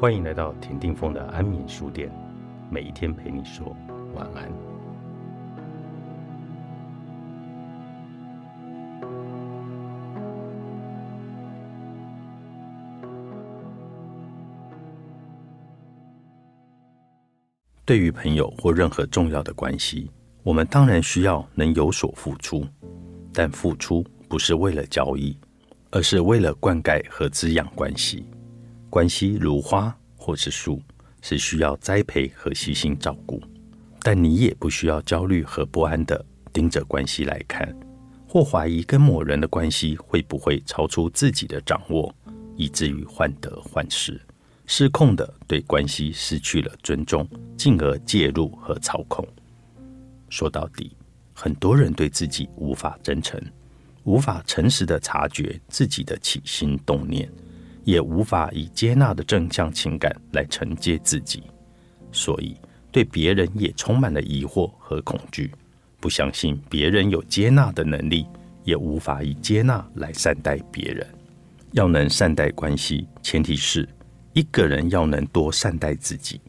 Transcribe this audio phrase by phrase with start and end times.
[0.00, 2.10] 欢迎来到田定峰的安眠书店，
[2.70, 3.76] 每一天陪你说
[4.14, 4.50] 晚安。
[17.84, 20.10] 对于朋友或任何重要的关系，
[20.42, 22.66] 我们当然需要能有所付出，
[23.34, 25.38] 但付出不是为了交易，
[25.90, 28.24] 而是为了灌溉和滋养关系。
[28.90, 30.82] 关系如花或是树，
[31.22, 33.40] 是需要栽培和细心照顾。
[34.02, 36.22] 但你也不需要焦虑和不安的
[36.52, 37.72] 盯着关系来看，
[38.26, 42.12] 或怀疑跟某人的关系会不会超出自己的掌握，
[42.56, 44.20] 以至于患得患失，
[44.66, 49.26] 失控的对关系失去了尊重，进而介入和操控。
[50.28, 50.96] 说到底，
[51.32, 53.40] 很多人对自己无法真诚，
[54.04, 57.30] 无法诚实的察觉自己的起心动念。
[57.90, 61.42] 也无法以接纳的正向情感来承接自己，
[62.12, 62.56] 所以
[62.92, 65.50] 对别人也充满了疑惑和恐惧，
[65.98, 68.24] 不相信别人有接纳的能力，
[68.62, 71.04] 也无法以接纳来善待别人。
[71.72, 73.88] 要能善待关系，前提是
[74.34, 76.40] 一个人要能多善待自己。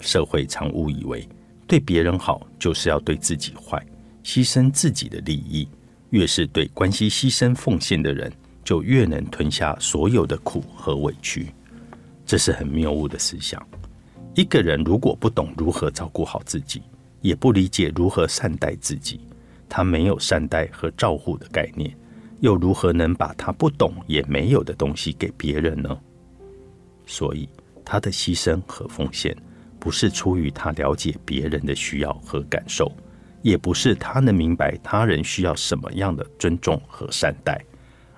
[0.00, 1.28] 社会常误以为
[1.68, 3.80] 对别人好就是要对自己坏，
[4.24, 5.68] 牺牲自己的利益。
[6.10, 8.32] 越是对关系牺牲奉献的人。
[8.66, 11.46] 就越能吞下所有的苦和委屈，
[12.26, 13.64] 这是很谬误的思想。
[14.34, 16.82] 一个人如果不懂如何照顾好自己，
[17.20, 19.20] 也不理解如何善待自己，
[19.68, 21.96] 他没有善待和照顾的概念，
[22.40, 25.96] 又如何能把他不懂也没有的东西给别人呢？
[27.06, 27.48] 所以，
[27.84, 29.32] 他的牺牲和奉献，
[29.78, 32.90] 不是出于他了解别人的需要和感受，
[33.42, 37.64] 也不是他能明白他人需要什么样的尊重和善待。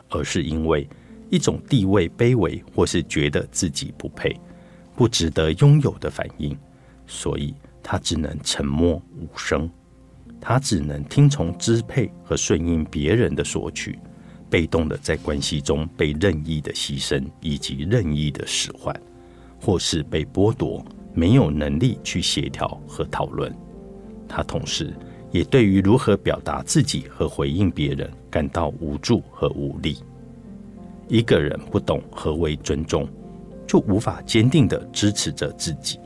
[0.08, 0.88] 而是因为
[1.30, 4.34] 一种地位卑微，或是觉得自己不配、
[4.96, 6.56] 不值得拥有的反应，
[7.06, 9.70] 所以他只能沉默无声，
[10.40, 13.98] 他只能听从支配和顺应别人的索取，
[14.48, 18.98] 被动的在关系中被任意的牺牲以及任意的使唤，
[19.60, 23.54] 或是被剥夺，没有能力去协调和讨论。
[24.26, 24.94] 他同时。
[25.30, 29.98] 也对于如何表达自己和回应别人感到无助和无力。
[31.08, 33.08] 一个人不懂何为尊重，
[33.66, 35.98] 就无法坚定的支持着自己，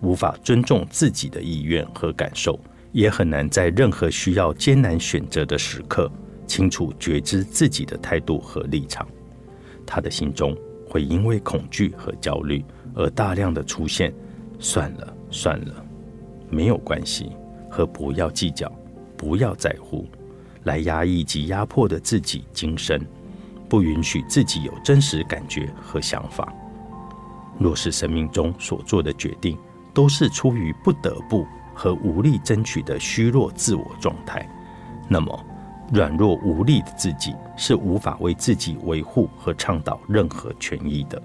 [0.00, 2.58] 无法尊重自己的意愿和感受，
[2.92, 6.10] 也很难在任何需要艰难选择的时刻，
[6.46, 9.06] 清楚觉知自己的态度和立场。
[9.86, 10.56] 他的心中
[10.86, 12.64] 会因为恐惧和焦虑
[12.94, 14.12] 而大量的出现
[14.58, 15.84] “算了算了，
[16.50, 17.32] 没有关系”。
[17.70, 18.70] 和不要计较，
[19.16, 20.06] 不要在乎，
[20.64, 23.06] 来压抑及压迫的自己精神，
[23.68, 26.52] 不允许自己有真实感觉和想法。
[27.58, 29.58] 若是生命中所做的决定
[29.92, 34.48] 都是出于不得不和无力争取的虚弱自我状态，
[35.08, 35.44] 那么
[35.92, 41.20] 软弱无力的自己是无法为自己维护和倡导任何权益的，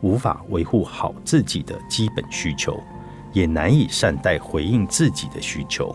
[0.00, 2.82] 无法维护好自己的基本需求。
[3.34, 5.94] 也难以善待回应自己的需求，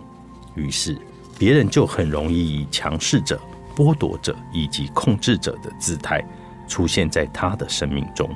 [0.54, 0.96] 于是
[1.40, 3.40] 别人就很容易以强势者、
[3.76, 6.24] 剥夺者以及控制者的姿态
[6.68, 8.30] 出现在他的生命中。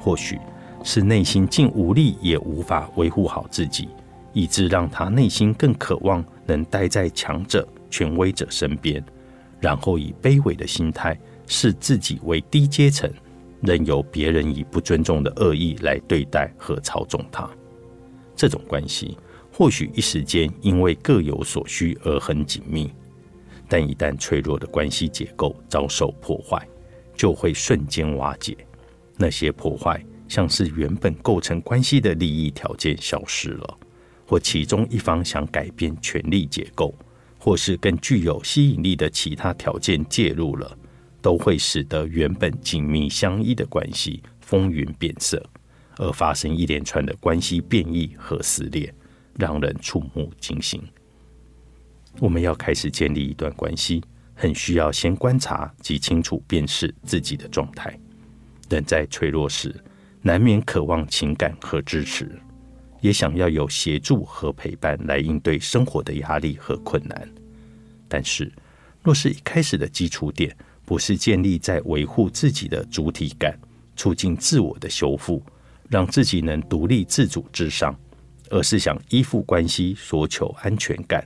[0.00, 0.38] 或许
[0.82, 3.88] 是内心竟无力，也无法维护好自己，
[4.32, 9.02] 以致让他内心更渴望能待在强者、权威者身边，
[9.60, 11.16] 然后以卑微的心态
[11.46, 13.08] 视自己为低阶层，
[13.62, 17.48] 任由别人以不尊重的恶意来对待和操纵他。
[18.36, 19.16] 这种关系
[19.52, 22.92] 或许一时间因为各有所需而很紧密，
[23.68, 26.66] 但一旦脆弱的关系结构遭受破坏，
[27.14, 28.56] 就会瞬间瓦解。
[29.16, 33.78] 那些破坏像是原本构成关系的利益条件消失了，
[34.26, 36.92] 或其中一方想改变权力结构，
[37.38, 40.76] 或是更具有吸引力的其他条件介入了，
[41.22, 45.40] 都会使得原本紧密相依的关系风云变色。
[45.96, 48.92] 而发生一连串的关系变异和撕裂，
[49.38, 50.82] 让人触目惊心。
[52.20, 54.02] 我们要开始建立一段关系，
[54.34, 57.98] 很需要先观察及清楚辨识自己的状态。
[58.68, 59.74] 人在脆弱时，
[60.22, 62.30] 难免渴望情感和支持，
[63.00, 67.28] 也想要有协助和陪伴来应对生活的压力和困难。
[68.08, 68.50] 但是，
[69.02, 73.58] 若是一开始的基础点不是建立在维护自己的主体感，
[73.96, 75.42] 促进自我的修复。
[75.88, 77.94] 让自己能独立自主至上，
[78.50, 81.24] 而是想依附关系索求安全感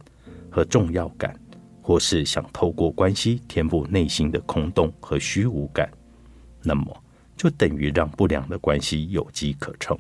[0.50, 1.38] 和重要感，
[1.80, 5.90] 或是想透过关系填补内心的空洞和虚无感，
[6.62, 7.04] 那么
[7.36, 9.96] 就等于让不良的关系有机可乘，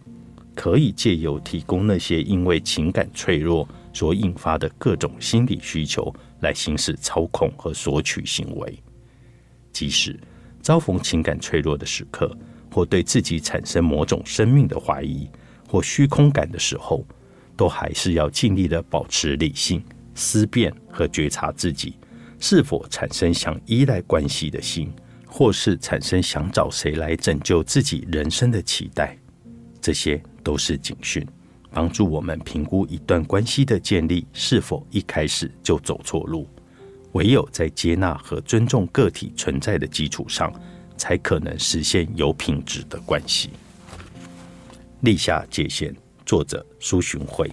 [0.54, 8.78] 可以借由提供那些因为情感脆弱所引发的各种心理需求来行使操控和索取行为。
[9.72, 10.18] 即使
[10.60, 12.36] 遭逢情感脆弱的时刻，
[12.72, 15.28] 或对自己产生某种生命的怀疑
[15.68, 17.06] 或虚空感的时候，
[17.56, 19.82] 都还是要尽力的保持理性、
[20.14, 21.94] 思辨和觉察自己
[22.38, 24.92] 是否产生想依赖关系的心。
[25.30, 29.14] 或是产生想找谁来拯救自己人生的期待，
[29.78, 31.24] 这些都是警讯，
[31.70, 36.48] 帮助我们评估一段关系的建立是否一开始就走错路。
[37.12, 40.50] 唯有在接纳和尊重个体存在的基础上，
[40.98, 43.50] 才可能实现有品质的关系。
[45.02, 45.94] 立下界限，
[46.26, 47.48] 作者苏洵慧，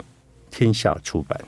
[0.49, 1.39] 天下出版。